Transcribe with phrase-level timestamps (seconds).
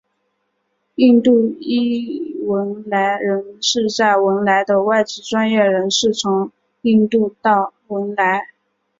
[0.95, 8.47] 印度裔汶莱人是在文莱的外籍专业人士从印度到文莱。